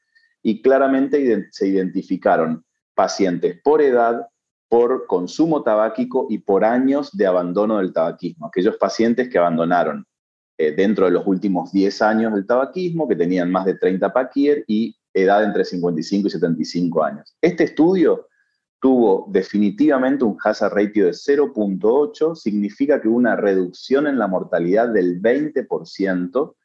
y 0.41 0.63
claramente 0.63 1.47
se 1.51 1.67
identificaron 1.67 2.65
pacientes 2.95 3.61
por 3.63 3.83
edad, 3.83 4.27
por 4.67 5.05
consumo 5.05 5.61
tabáquico 5.61 6.25
y 6.31 6.39
por 6.39 6.65
años 6.65 7.15
de 7.15 7.27
abandono 7.27 7.77
del 7.77 7.93
tabaquismo. 7.93 8.47
Aquellos 8.47 8.75
pacientes 8.77 9.29
que 9.29 9.37
abandonaron 9.37 10.05
eh, 10.61 10.73
dentro 10.73 11.05
de 11.05 11.11
los 11.11 11.25
últimos 11.25 11.71
10 11.71 12.01
años 12.01 12.33
del 12.33 12.45
tabaquismo, 12.45 13.07
que 13.07 13.15
tenían 13.15 13.49
más 13.49 13.63
de 13.63 13.75
30 13.75 14.11
paquier 14.11 14.65
y 14.67 14.93
edad 15.13 15.45
entre 15.45 15.63
55 15.63 16.27
y 16.27 16.31
75 16.31 17.01
años. 17.01 17.33
Este 17.41 17.63
estudio 17.63 18.27
tuvo 18.81 19.25
definitivamente 19.29 20.25
un 20.25 20.37
hazard 20.43 20.73
ratio 20.73 21.05
de 21.05 21.11
0.8, 21.11 22.35
significa 22.35 22.99
que 22.99 23.07
hubo 23.07 23.15
una 23.15 23.37
reducción 23.37 24.05
en 24.05 24.19
la 24.19 24.27
mortalidad 24.27 24.89
del 24.89 25.21
20%, 25.21 26.55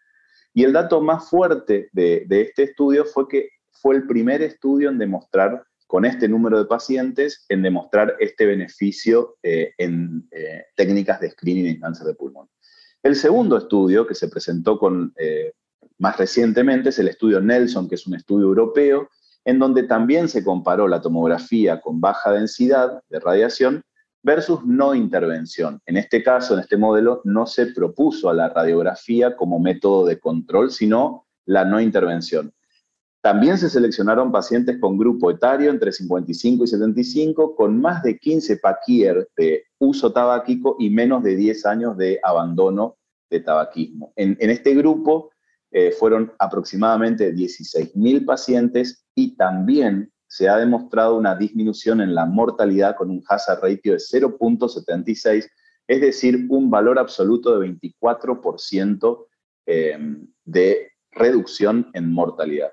y 0.54 0.64
el 0.64 0.72
dato 0.72 1.00
más 1.00 1.30
fuerte 1.30 1.88
de, 1.92 2.26
este 2.28 2.64
estudio 2.64 3.04
fue 3.04 3.28
que 3.28 3.48
fue 3.70 3.94
el 3.94 4.08
primer 4.08 4.42
estudio 4.42 4.88
en 4.88 4.98
demostrar, 4.98 5.64
con 5.86 6.04
este 6.04 6.26
número 6.26 6.58
de 6.58 6.64
pacientes, 6.64 7.46
en 7.48 7.62
demostrar 7.62 8.16
este 8.18 8.44
beneficio 8.44 9.36
eh, 9.44 9.72
en 9.78 10.26
eh, 10.32 10.64
técnicas 10.74 11.20
de 11.20 11.30
screening 11.30 11.66
en 11.66 11.80
cáncer 11.80 12.08
de 12.08 12.14
pulmón. 12.14 12.48
El 13.04 13.16
segundo 13.16 13.58
estudio, 13.58 14.06
que 14.06 14.14
se 14.14 14.28
presentó 14.28 14.78
con, 14.78 15.12
eh, 15.18 15.52
más 15.98 16.16
recientemente, 16.16 16.88
es 16.88 16.98
el 16.98 17.08
estudio 17.08 17.38
Nelson, 17.38 17.86
que 17.86 17.96
es 17.96 18.06
un 18.06 18.14
estudio 18.14 18.46
europeo, 18.46 19.10
en 19.44 19.58
donde 19.58 19.82
también 19.82 20.26
se 20.26 20.42
comparó 20.42 20.88
la 20.88 21.02
tomografía 21.02 21.82
con 21.82 22.00
baja 22.00 22.32
densidad 22.32 23.02
de 23.10 23.20
radiación 23.20 23.82
versus 24.22 24.64
no 24.64 24.94
intervención. 24.94 25.82
En 25.84 25.98
este 25.98 26.22
caso, 26.22 26.54
en 26.54 26.60
este 26.60 26.78
modelo, 26.78 27.20
no 27.24 27.46
se 27.46 27.66
propuso 27.66 28.30
a 28.30 28.34
la 28.34 28.48
radiografía 28.48 29.36
como 29.36 29.60
método 29.60 30.06
de 30.06 30.18
control, 30.18 30.70
sino 30.70 31.26
la 31.44 31.66
no 31.66 31.82
intervención. 31.82 32.54
También 33.24 33.56
se 33.56 33.70
seleccionaron 33.70 34.30
pacientes 34.30 34.76
con 34.78 34.98
grupo 34.98 35.30
etario 35.30 35.70
entre 35.70 35.92
55 35.92 36.64
y 36.64 36.66
75 36.66 37.56
con 37.56 37.80
más 37.80 38.02
de 38.02 38.18
15 38.18 38.58
paquier 38.58 39.30
de 39.34 39.64
uso 39.78 40.12
tabáquico 40.12 40.76
y 40.78 40.90
menos 40.90 41.22
de 41.22 41.34
10 41.34 41.64
años 41.64 41.96
de 41.96 42.20
abandono 42.22 42.98
de 43.30 43.40
tabaquismo. 43.40 44.12
En, 44.16 44.36
este 44.38 44.74
grupo 44.74 45.30
eh, 45.70 45.90
fueron 45.90 46.34
aproximadamente 46.38 47.34
16.000 47.34 48.26
pacientes 48.26 49.06
y 49.14 49.34
también 49.36 50.12
se 50.26 50.50
ha 50.50 50.58
demostrado 50.58 51.16
una 51.16 51.34
disminución 51.34 52.02
en 52.02 52.14
la 52.14 52.26
mortalidad 52.26 52.94
con 52.94 53.08
un 53.08 53.24
hazard 53.26 53.62
ratio 53.62 53.92
de 53.92 54.00
0.76, 54.00 55.48
es 55.88 56.00
decir, 56.02 56.46
un 56.50 56.68
valor 56.68 56.98
absoluto 56.98 57.58
de 57.58 57.70
24% 57.70 59.26
eh, 59.64 59.98
de 60.44 60.90
reducción 61.10 61.88
en 61.94 62.12
mortalidad. 62.12 62.68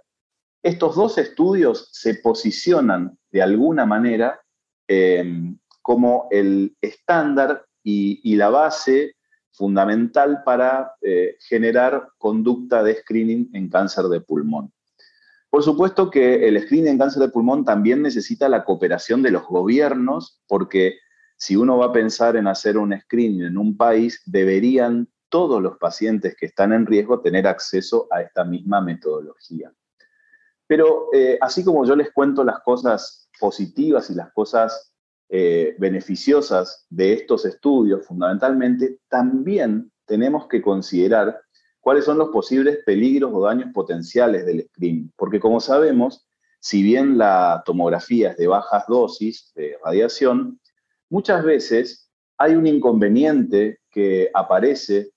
Estos 0.64 0.96
dos 0.96 1.18
estudios 1.18 1.90
se 1.92 2.16
posicionan 2.16 3.18
de 3.32 3.42
alguna 3.42 3.86
manera 3.86 4.40
eh, 4.88 5.24
como 5.82 6.28
el 6.30 6.76
estándar 6.82 7.66
y, 7.84 8.36
la 8.36 8.50
base 8.50 9.16
fundamental 9.52 10.44
para 10.46 10.92
eh, 11.02 11.38
generar 11.48 12.10
conducta 12.18 12.84
de 12.84 12.96
screening 12.96 13.50
en 13.54 13.70
cáncer 13.70 14.06
de 14.06 14.22
pulmón. 14.22 14.72
Por 15.50 15.64
supuesto 15.64 16.10
que 16.10 16.48
el 16.48 16.62
screening 16.62 16.92
en 16.94 16.98
cáncer 17.00 17.24
de 17.24 17.30
pulmón 17.30 17.66
también 17.66 18.02
necesita 18.02 18.48
la 18.48 18.64
cooperación 18.64 19.22
de 19.22 19.32
los 19.32 19.44
gobiernos, 19.48 20.42
porque 20.48 21.00
si 21.38 21.56
uno 21.56 21.78
va 21.78 21.88
a 21.88 21.92
pensar 21.92 22.36
en 22.36 22.48
hacer 22.48 22.78
un 22.78 22.98
screening 22.98 23.44
en 23.44 23.58
un 23.58 23.76
país, 23.76 24.22
deberían 24.26 25.10
todos 25.28 25.62
los 25.62 25.78
pacientes 25.78 26.36
que 26.40 26.46
están 26.46 26.72
en 26.72 26.86
riesgo 26.86 27.22
tener 27.22 27.48
acceso 27.48 28.08
a 28.12 28.22
esta 28.22 28.44
misma 28.44 28.80
metodología. 28.82 29.74
Pero 30.72 31.10
eh, 31.12 31.38
así 31.42 31.66
como 31.66 31.86
yo 31.86 31.98
les 31.98 32.14
cuento 32.14 32.46
las 32.46 32.62
cosas 32.62 33.28
positivas 33.42 34.10
y 34.10 34.16
las 34.16 34.32
cosas 34.32 34.94
eh, 35.28 35.76
beneficiosas 35.78 36.86
de 36.90 37.12
estos 37.12 37.44
estudios, 37.44 38.06
fundamentalmente, 38.06 39.00
también 39.10 39.92
tenemos 40.06 40.48
que 40.48 40.62
considerar 40.62 41.42
cuáles 41.82 42.06
son 42.06 42.20
los 42.20 42.30
posibles 42.30 42.80
peligros 42.86 43.32
o 43.34 43.42
daños 43.42 43.74
potenciales 43.74 44.46
del 44.46 44.66
screening. 44.70 45.12
Porque 45.18 45.42
como 45.42 45.60
sabemos, 45.60 46.26
si 46.62 46.82
bien 46.82 47.18
la 47.18 47.64
tomografía 47.66 48.30
es 48.30 48.38
de 48.38 48.48
bajas 48.48 48.86
dosis 48.88 49.52
de 49.54 49.78
radiación, 49.84 50.58
muchas 51.10 51.44
veces 51.44 52.10
hay 52.38 52.56
un 52.56 52.66
inconveniente 52.66 53.80
que 53.90 54.32
aparece 54.34 55.12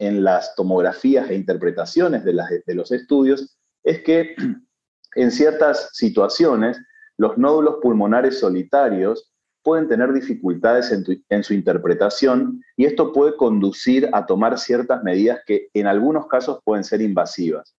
en 0.00 0.24
las 0.24 0.52
tomografías 0.56 1.30
e 1.30 1.36
interpretaciones 1.36 2.24
de, 2.24 2.32
de 2.66 2.74
los 2.74 2.90
estudios, 2.90 3.56
es 3.84 4.02
que 4.02 4.34
en 5.14 5.30
ciertas 5.30 5.90
situaciones 5.92 6.80
los 7.16 7.36
nódulos 7.36 7.76
pulmonares 7.82 8.38
solitarios 8.38 9.30
pueden 9.62 9.88
tener 9.88 10.12
dificultades 10.12 10.90
en, 10.90 11.44
su 11.44 11.54
interpretación 11.54 12.62
y 12.76 12.86
esto 12.86 13.12
puede 13.12 13.36
conducir 13.36 14.08
a 14.12 14.24
tomar 14.24 14.58
ciertas 14.58 15.02
medidas 15.02 15.40
que 15.46 15.68
en 15.74 15.86
algunos 15.86 16.26
casos 16.28 16.60
pueden 16.64 16.82
ser 16.82 17.02
invasivas. 17.02 17.76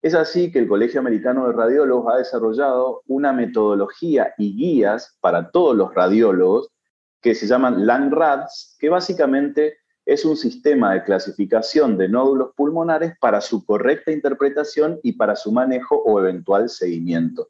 Es 0.00 0.14
así 0.14 0.52
que 0.52 0.60
el 0.60 0.68
Colegio 0.68 1.00
Americano 1.00 1.46
de 1.46 1.54
Radiólogos 1.54 2.12
ha 2.12 2.18
desarrollado 2.18 3.02
una 3.06 3.32
metodología 3.32 4.34
y 4.38 4.54
guías 4.54 5.16
para 5.20 5.50
todos 5.50 5.74
los 5.74 5.94
radiólogos 5.94 6.70
que 7.20 7.34
se 7.34 7.46
llaman 7.46 7.86
LANGRADS, 7.86 8.76
que 8.78 8.90
básicamente 8.90 9.78
es 10.06 10.24
un 10.24 10.36
sistema 10.36 10.92
de 10.92 11.02
clasificación 11.02 11.96
de 11.96 12.08
nódulos 12.08 12.52
pulmonares 12.54 13.14
para 13.20 13.40
su 13.40 13.64
correcta 13.64 14.12
interpretación 14.12 15.00
y 15.02 15.12
para 15.12 15.34
su 15.34 15.50
manejo 15.50 15.96
o 15.96 16.20
eventual 16.20 16.68
seguimiento. 16.68 17.48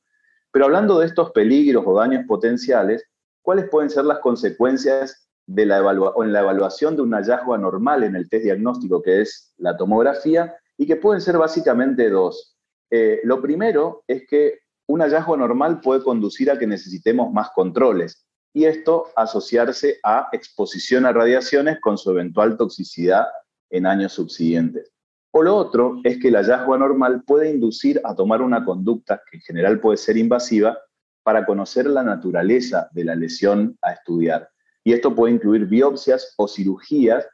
Pero 0.53 0.67
hablando 0.67 1.01
de 1.01 1.07
estos 1.07 1.33
peligros 1.33 1.85
o 1.87 1.95
daños 1.95 2.25
potenciales, 2.27 3.05
¿cuáles 3.43 3.69
pueden 3.69 3.91
ser 3.91 4.05
las 4.05 4.21
consecuencias 4.21 5.29
en 5.49 5.69
la 5.69 6.41
evaluación 6.41 6.97
de 6.97 7.03
un 7.03 7.13
hallazgo 7.13 7.55
anormal 7.55 8.05
en 8.05 8.15
el 8.15 8.29
test 8.29 8.45
diagnóstico 8.45 9.03
que 9.03 9.23
es 9.23 9.53
la 9.57 9.77
tomografía? 9.77 10.55
Y 10.77 10.87
que 10.87 10.97
pueden 10.97 11.21
ser 11.21 11.39
básicamente 11.39 12.09
dos. 12.09 12.57
Eh, 12.91 13.21
lo 13.25 13.41
primero 13.43 14.05
es 14.07 14.27
que 14.29 14.61
un 14.87 15.01
hallazgo 15.01 15.35
anormal 15.35 15.81
puede 15.81 16.03
conducir 16.03 16.51
a 16.51 16.59
que 16.59 16.67
necesitemos 16.67 17.33
más 17.33 17.51
controles 17.51 18.24
y 18.55 18.65
esto 18.67 19.09
asociarse 19.17 19.99
a 20.05 20.29
exposición 20.33 21.05
a 21.05 21.13
radiaciones 21.13 21.81
con 21.81 21.99
su 21.99 22.13
eventual 22.13 22.57
toxicidad 22.57 23.27
en 23.69 23.85
años 23.85 24.13
subsiguientes. 24.13 24.93
O 25.33 25.43
lo 25.43 25.57
otro 25.57 26.01
es 26.05 26.19
que 26.19 26.29
el 26.29 26.37
hallazgo 26.37 26.75
anormal 26.75 27.25
puede 27.25 27.51
inducir 27.51 28.01
a 28.05 28.15
tomar 28.15 28.41
una 28.41 28.65
conducta 28.65 29.21
que 29.29 29.39
en 29.39 29.43
general 29.43 29.81
puede 29.81 29.97
ser 29.97 30.17
invasiva 30.17 30.79
para 31.25 31.45
conocer 31.45 31.87
la 31.87 32.05
naturaleza 32.05 32.89
de 32.93 33.05
la 33.05 33.17
lesión 33.17 33.77
a 33.83 33.93
estudiar. 33.93 34.49
Y 34.85 34.93
esto 34.93 35.13
puede 35.13 35.35
incluir 35.35 35.67
biopsias 35.67 36.35
o 36.37 36.47
cirugías 36.47 37.27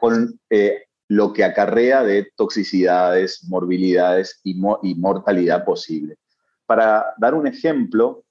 con 0.00 0.40
eh, 0.48 0.84
lo 1.08 1.34
que 1.34 1.44
acarrea 1.44 2.02
de 2.02 2.32
toxicidades, 2.36 3.44
morbilidades 3.48 4.40
y, 4.42 4.58
y 4.82 4.94
mortalidad 4.94 5.66
posible. 5.66 6.16
Para 6.64 7.12
dar 7.18 7.34
un 7.34 7.46
ejemplo, 7.46 8.24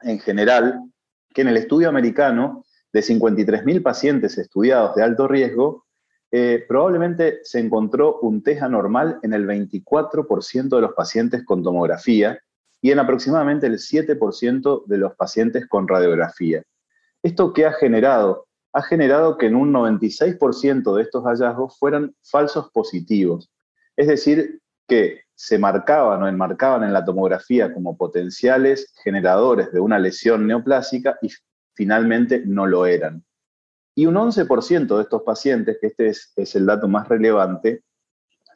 en 0.00 0.18
general, 0.18 0.80
que 1.36 1.42
en 1.42 1.48
el 1.48 1.58
estudio 1.58 1.90
americano, 1.90 2.64
de 2.94 3.00
53.000 3.00 3.82
pacientes 3.82 4.38
estudiados 4.38 4.96
de 4.96 5.02
alto 5.02 5.28
riesgo, 5.28 5.84
eh, 6.32 6.64
probablemente 6.66 7.40
se 7.42 7.60
encontró 7.60 8.20
un 8.20 8.42
test 8.42 8.62
anormal 8.62 9.18
en 9.22 9.34
el 9.34 9.46
24% 9.46 10.76
de 10.76 10.80
los 10.80 10.94
pacientes 10.94 11.44
con 11.44 11.62
tomografía 11.62 12.40
y 12.80 12.90
en 12.90 13.00
aproximadamente 13.00 13.66
el 13.66 13.74
7% 13.74 14.86
de 14.86 14.96
los 14.96 15.14
pacientes 15.14 15.66
con 15.68 15.86
radiografía. 15.86 16.62
¿Esto 17.22 17.52
qué 17.52 17.66
ha 17.66 17.74
generado? 17.74 18.46
Ha 18.72 18.80
generado 18.80 19.36
que 19.36 19.44
en 19.44 19.56
un 19.56 19.74
96% 19.74 20.96
de 20.96 21.02
estos 21.02 21.22
hallazgos 21.24 21.78
fueran 21.78 22.16
falsos 22.22 22.70
positivos. 22.70 23.50
Es 23.94 24.06
decir, 24.06 24.62
que 24.88 25.20
se 25.36 25.58
marcaban 25.58 26.22
o 26.22 26.28
enmarcaban 26.28 26.82
en 26.82 26.94
la 26.94 27.04
tomografía 27.04 27.72
como 27.72 27.96
potenciales 27.96 28.92
generadores 29.04 29.70
de 29.70 29.80
una 29.80 29.98
lesión 29.98 30.46
neoplásica 30.46 31.18
y 31.20 31.30
finalmente 31.74 32.42
no 32.46 32.66
lo 32.66 32.86
eran. 32.86 33.22
Y 33.94 34.06
un 34.06 34.14
11% 34.14 34.96
de 34.96 35.02
estos 35.02 35.22
pacientes, 35.22 35.76
que 35.80 35.88
este 35.88 36.08
es, 36.08 36.32
es 36.36 36.54
el 36.56 36.64
dato 36.66 36.88
más 36.88 37.06
relevante, 37.08 37.82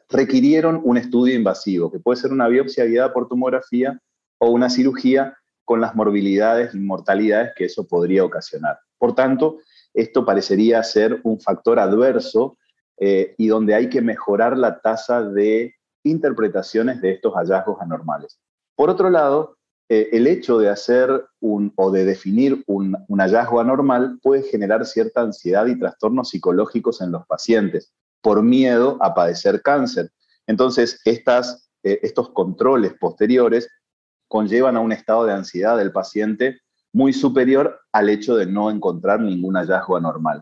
requirieron 0.09 0.81
un 0.83 0.97
estudio 0.97 1.35
invasivo, 1.35 1.91
que 1.91 1.99
puede 1.99 2.19
ser 2.19 2.31
una 2.31 2.47
biopsia 2.47 2.85
guiada 2.85 3.13
por 3.13 3.27
tomografía 3.27 3.99
o 4.39 4.49
una 4.49 4.69
cirugía 4.69 5.37
con 5.63 5.81
las 5.81 5.95
morbilidades 5.95 6.73
y 6.73 6.79
mortalidades 6.79 7.51
que 7.55 7.65
eso 7.65 7.87
podría 7.87 8.25
ocasionar. 8.25 8.79
Por 8.97 9.13
tanto, 9.13 9.59
esto 9.93 10.25
parecería 10.25 10.83
ser 10.83 11.21
un 11.23 11.39
factor 11.39 11.79
adverso 11.79 12.57
eh, 12.99 13.35
y 13.37 13.47
donde 13.47 13.75
hay 13.75 13.87
que 13.87 14.01
mejorar 14.01 14.57
la 14.57 14.81
tasa 14.81 15.23
de 15.23 15.75
interpretaciones 16.03 17.01
de 17.01 17.13
estos 17.13 17.33
hallazgos 17.33 17.81
anormales. 17.81 18.39
Por 18.75 18.89
otro 18.89 19.09
lado, 19.09 19.57
eh, 19.89 20.09
el 20.13 20.25
hecho 20.27 20.57
de 20.57 20.69
hacer 20.69 21.25
un, 21.41 21.73
o 21.75 21.91
de 21.91 22.05
definir 22.05 22.63
un, 22.65 22.95
hallazgo 23.09 23.59
anormal 23.59 24.19
puede 24.23 24.43
generar 24.43 24.85
cierta 24.85 25.21
ansiedad 25.21 25.65
y 25.65 25.77
trastornos 25.77 26.29
psicológicos 26.29 27.01
en 27.01 27.11
los 27.11 27.25
pacientes 27.27 27.91
por 28.21 28.41
miedo 28.41 28.97
a 29.01 29.13
padecer 29.13 29.61
cáncer. 29.61 30.09
Entonces, 30.47 31.01
estas, 31.03 31.69
eh, 31.83 31.99
estos 32.03 32.29
controles 32.29 32.93
posteriores 32.99 33.67
conllevan 34.29 34.77
a 34.77 34.79
un 34.79 34.93
estado 34.93 35.25
de 35.25 35.33
ansiedad 35.33 35.77
del 35.77 35.91
paciente 35.91 36.61
muy 36.93 37.11
superior 37.11 37.81
al 37.91 38.07
hecho 38.07 38.37
de 38.37 38.45
no 38.45 38.71
encontrar 38.71 39.19
ningún 39.19 39.55
hallazgo 39.55 39.97
anormal. 39.97 40.41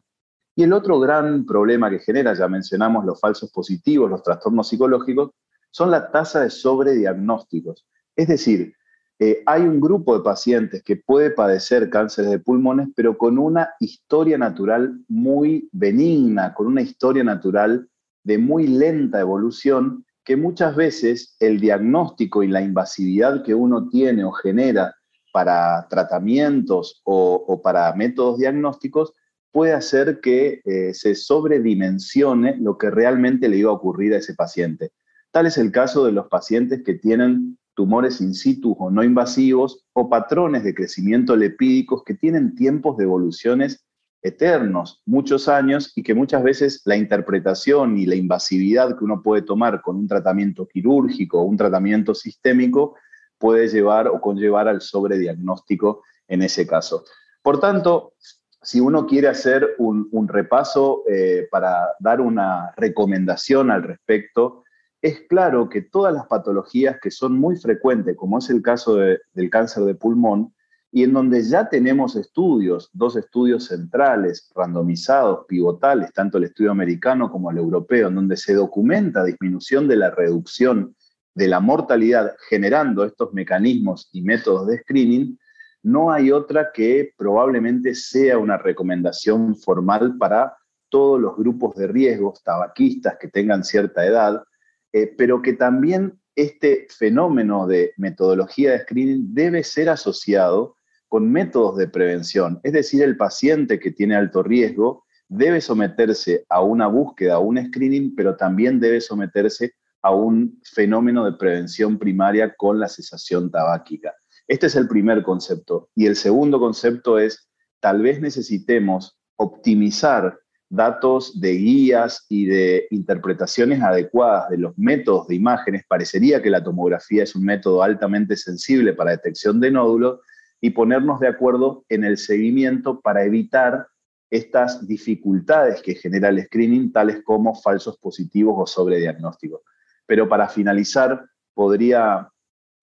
Y 0.55 0.63
el 0.63 0.73
otro 0.73 0.99
gran 0.99 1.45
problema 1.45 1.89
que 1.89 1.99
genera, 1.99 2.35
ya 2.35 2.47
mencionamos 2.47 3.03
los 3.03 3.19
falsos 3.19 3.51
positivos, 3.51 4.11
los 4.11 4.21
trastornos 4.21 4.67
psicológicos, 4.67 5.31
son 5.71 5.91
la 5.91 6.11
tasa 6.11 6.41
de 6.41 6.49
sobrediagnósticos. 6.49 7.85
Es 8.15 8.27
decir, 8.27 8.73
eh, 9.21 9.43
hay 9.45 9.63
un 9.63 9.81
grupo 9.81 10.17
de 10.17 10.23
pacientes 10.23 10.81
que 10.81 10.95
puede 10.95 11.31
padecer 11.31 11.89
cánceres 11.89 12.31
de 12.31 12.39
pulmones, 12.39 12.87
pero 12.95 13.17
con 13.17 13.37
una 13.37 13.69
historia 13.81 14.37
natural 14.37 15.03
muy 15.09 15.67
benigna, 15.73 16.53
con 16.53 16.67
una 16.67 16.81
historia 16.81 17.23
natural 17.23 17.89
de 18.23 18.37
muy 18.37 18.67
lenta 18.67 19.19
evolución, 19.19 20.05
que 20.23 20.37
muchas 20.37 20.75
veces 20.75 21.35
el 21.39 21.59
diagnóstico 21.59 22.43
y 22.43 22.47
la 22.47 22.61
invasividad 22.61 23.43
que 23.43 23.53
uno 23.53 23.89
tiene 23.89 24.23
o 24.23 24.31
genera 24.31 24.95
para 25.33 25.87
tratamientos 25.89 27.01
o, 27.03 27.61
para 27.61 27.93
métodos 27.95 28.39
diagnósticos 28.39 29.13
puede 29.51 29.73
hacer 29.73 30.21
que 30.21 30.61
eh, 30.63 30.93
se 30.93 31.15
sobredimensione 31.15 32.57
lo 32.57 32.77
que 32.77 32.89
realmente 32.89 33.49
le 33.49 33.57
iba 33.57 33.71
a 33.71 33.73
ocurrir 33.73 34.13
a 34.13 34.17
ese 34.17 34.35
paciente. 34.35 34.91
Tal 35.31 35.45
es 35.45 35.57
el 35.57 35.71
caso 35.71 36.05
de 36.05 36.11
los 36.11 36.27
pacientes 36.27 36.83
que 36.83 36.95
tienen 36.95 37.57
tumores 37.75 38.19
in 38.19 38.33
situ 38.33 38.75
o 38.79 38.89
no 38.89 39.03
invasivos 39.03 39.85
o 39.93 40.09
patrones 40.09 40.63
de 40.63 40.73
crecimiento 40.73 41.35
lepídicos 41.35 42.03
que 42.03 42.15
tienen 42.15 42.55
tiempos 42.55 42.97
de 42.97 43.03
evoluciones 43.03 43.85
eternos, 44.21 45.01
muchos 45.05 45.47
años, 45.47 45.93
y 45.95 46.03
que 46.03 46.13
muchas 46.13 46.43
veces 46.43 46.81
la 46.83 46.97
interpretación 46.97 47.97
y 47.97 48.05
la 48.05 48.15
invasividad 48.15 48.97
que 48.97 49.05
uno 49.05 49.21
puede 49.21 49.43
tomar 49.43 49.81
con 49.81 49.95
un 49.95 50.07
tratamiento 50.07 50.67
quirúrgico 50.67 51.39
o 51.39 51.43
un 51.43 51.55
tratamiento 51.55 52.13
sistémico 52.13 52.95
puede 53.37 53.69
llevar 53.69 54.07
o 54.09 54.19
conllevar 54.19 54.67
al 54.67 54.81
sobrediagnóstico 54.81 56.03
en 56.27 56.41
ese 56.41 56.67
caso. 56.67 57.05
Por 57.41 57.59
tanto, 57.59 58.13
si 58.61 58.81
uno 58.81 59.07
quiere 59.07 59.29
hacer 59.29 59.75
un, 59.77 60.27
repaso 60.27 61.03
eh, 61.07 61.47
para 61.49 61.95
dar 61.99 62.19
una 62.19 62.73
recomendación 62.75 63.71
al 63.71 63.83
respecto, 63.83 64.65
es 65.01 65.21
claro 65.29 65.69
que 65.69 65.81
todas 65.81 66.13
las 66.13 66.27
patologías 66.27 66.97
que 67.01 67.11
son 67.11 67.39
muy 67.39 67.55
frecuentes, 67.55 68.15
como 68.17 68.39
es 68.39 68.49
el 68.49 68.61
caso 68.61 68.95
del 68.95 69.49
cáncer 69.49 69.83
de 69.83 69.95
pulmón, 69.95 70.53
y 70.91 71.03
en 71.03 71.13
donde 71.13 71.43
ya 71.43 71.69
tenemos 71.69 72.15
estudios, 72.15 72.89
dos 72.93 73.15
estudios 73.15 73.65
centrales, 73.65 74.51
randomizados, 74.55 75.45
pivotales, 75.47 76.11
tanto 76.13 76.37
el 76.39 76.45
estudio 76.45 76.71
americano 76.71 77.31
como 77.31 77.51
el 77.51 77.57
europeo, 77.57 78.07
en 78.07 78.15
donde 78.15 78.37
se 78.37 78.55
documenta 78.55 79.23
disminución 79.23 79.87
de 79.87 79.97
la 79.97 80.09
reducción 80.09 80.95
de 81.35 81.47
la 81.47 81.59
mortalidad 81.59 82.35
generando 82.49 83.05
estos 83.05 83.31
mecanismos 83.33 84.09
y 84.11 84.23
métodos 84.23 84.67
de 84.67 84.79
screening, 84.79 85.37
no 85.83 86.11
hay 86.11 86.31
otra 86.31 86.71
que 86.73 87.13
probablemente 87.15 87.95
sea 87.95 88.37
una 88.37 88.57
recomendación 88.57 89.55
formal 89.55 90.17
para 90.17 90.57
todos 90.89 91.21
los 91.21 91.37
grupos 91.37 91.75
de 91.75 91.87
riesgos, 91.87 92.43
tabaquistas 92.43 93.17
que 93.19 93.29
tengan 93.29 93.63
cierta 93.63 94.05
edad, 94.05 94.43
eh, 94.93 95.13
pero 95.17 95.41
que 95.41 95.53
también 95.53 96.19
este 96.35 96.87
fenómeno 96.89 97.67
de 97.67 97.93
metodología 97.97 98.71
de 98.71 98.79
screening 98.79 99.33
debe 99.33 99.63
ser 99.63 99.89
asociado 99.89 100.75
con 101.07 101.29
métodos 101.31 101.77
de 101.77 101.87
prevención. 101.87 102.59
Es 102.63 102.73
decir, 102.73 103.03
el 103.03 103.17
paciente 103.17 103.79
que 103.79 103.91
tiene 103.91 104.15
alto 104.15 104.43
riesgo 104.43 105.05
debe 105.27 105.61
someterse 105.61 106.45
a 106.49 106.61
una 106.61 106.87
búsqueda, 106.87 107.35
a 107.35 107.39
un 107.39 107.63
screening, 107.67 108.15
pero 108.15 108.35
también 108.35 108.79
debe 108.79 109.01
someterse 109.01 109.73
a 110.01 110.11
un 110.11 110.59
fenómeno 110.63 111.25
de 111.25 111.37
prevención 111.37 111.99
primaria 111.99 112.55
con 112.55 112.79
la 112.79 112.87
cesación 112.87 113.51
tabáquica. 113.51 114.13
Este 114.47 114.67
es 114.67 114.75
el 114.75 114.87
primer 114.87 115.23
concepto. 115.23 115.89
Y 115.93 116.07
el 116.07 116.15
segundo 116.15 116.59
concepto 116.59 117.19
es, 117.19 117.49
tal 117.79 118.01
vez 118.01 118.19
necesitemos 118.21 119.19
optimizar 119.35 120.39
datos 120.69 121.39
de 121.41 121.53
guías 121.53 122.25
y 122.29 122.45
de 122.45 122.87
interpretaciones 122.91 123.81
adecuadas 123.81 124.49
de 124.49 124.59
los 124.59 124.77
métodos 124.77 125.27
de 125.27 125.35
imágenes, 125.35 125.83
parecería 125.87 126.41
que 126.41 126.49
la 126.49 126.63
tomografía 126.63 127.23
es 127.23 127.35
un 127.35 127.43
método 127.43 127.81
altamente 127.81 128.37
sensible 128.37 128.93
para 128.93 129.11
detección 129.11 129.59
de 129.59 129.71
nódulos, 129.71 130.19
y 130.61 130.71
ponernos 130.71 131.19
de 131.19 131.27
acuerdo 131.27 131.85
en 131.89 132.03
el 132.03 132.17
seguimiento 132.17 132.99
para 132.99 133.23
evitar 133.23 133.87
estas 134.29 134.85
dificultades 134.85 135.81
que 135.81 135.95
genera 135.95 136.29
el 136.29 136.43
screening, 136.43 136.91
tales 136.91 137.23
como 137.23 137.55
falsos 137.55 137.97
positivos 137.97 138.55
o 138.57 138.67
sobrediagnósticos. 138.67 139.61
Pero 140.05 140.27
para 140.27 140.47
finalizar, 140.49 141.25
podría 141.53 142.29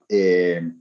eh, 0.09 0.72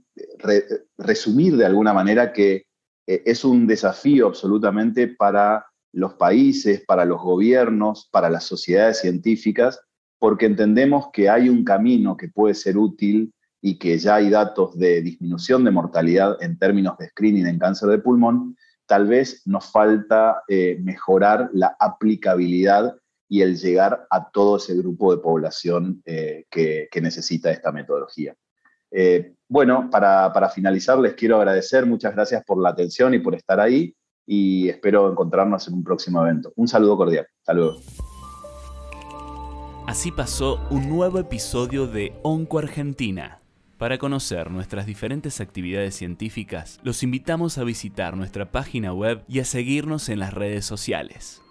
resumir 0.98 1.58
de 1.58 1.66
alguna 1.66 1.94
manera 1.94 2.32
que 2.34 2.66
eh, 3.08 3.24
es 3.26 3.44
un 3.46 3.68
desafío 3.68 4.28
absolutamente 4.28 5.08
para 5.10 5.66
los 5.96 6.16
países, 6.16 6.84
para 6.86 7.06
los 7.06 7.22
gobiernos, 7.22 8.10
para 8.12 8.30
las 8.30 8.44
sociedades 8.44 9.00
científicas, 9.00 9.80
porque 10.20 10.46
entendemos 10.46 11.08
que 11.14 11.30
hay 11.30 11.48
un 11.48 11.64
camino 11.64 12.18
que 12.18 12.28
puede 12.28 12.54
ser 12.54 12.78
útil 12.78 13.34
y 13.62 13.80
que 13.80 13.98
ya 13.98 14.16
hay 14.16 14.30
datos 14.30 14.78
de 14.78 15.02
disminución 15.02 15.64
de 15.64 15.72
mortalidad 15.72 16.36
en 16.42 16.60
términos 16.60 16.98
de 16.98 17.08
screening 17.08 17.48
en 17.48 17.60
cáncer 17.60 17.90
de 17.90 18.00
pulmón, 18.00 18.58
tal 18.86 19.08
vez 19.08 19.42
nos 19.48 19.72
falta 19.72 20.44
eh, 20.50 20.78
mejorar 20.82 21.50
la 21.54 21.76
aplicabilidad 21.80 22.96
y 23.30 23.42
el 23.42 23.58
llegar 23.58 24.06
a 24.10 24.30
todo 24.30 24.58
ese 24.58 24.76
grupo 24.76 25.16
de 25.16 25.22
población 25.22 26.02
eh, 26.06 26.46
que, 26.52 26.90
necesita 27.02 27.52
esta 27.52 27.72
metodología. 27.72 28.36
Eh, 28.92 29.34
bueno, 29.48 29.90
para, 29.90 30.32
para 30.34 30.50
finalizar, 30.50 31.00
les 31.00 31.14
quiero 31.14 31.38
agradecer, 31.38 31.86
muchas 31.86 32.14
gracias 32.14 32.44
por 32.44 32.62
la 32.62 32.70
atención 32.70 33.14
y 33.14 33.20
por 33.20 33.34
estar 33.34 33.60
ahí 33.62 33.96
y 34.26 34.70
espero 34.70 35.10
encontrarnos 35.10 35.68
en 35.68 35.76
un 35.76 35.84
próximo 35.84 36.22
evento. 36.22 36.52
Un 36.56 36.68
saludo 36.68 36.98
cordial. 36.98 37.28
Saludos. 37.44 37.84
Así 39.88 40.12
pasó 40.12 40.60
un 40.72 40.90
nuevo 40.90 41.20
episodio 41.20 41.86
de 41.86 42.14
Onco 42.24 42.58
Argentina. 42.58 43.40
Para 43.78 43.98
conocer 43.98 44.50
nuestras 44.50 44.86
diferentes 44.86 45.42
actividades 45.42 45.96
científicas, 45.96 46.80
los 46.82 47.04
invitamos 47.04 47.58
a 47.58 47.64
visitar 47.64 48.16
nuestra 48.18 48.52
página 48.52 48.94
web 48.94 49.24
y 49.28 49.40
a 49.40 49.46
seguirnos 49.46 50.10
en 50.10 50.20
las 50.20 50.34
redes 50.34 50.66
sociales. 50.66 51.42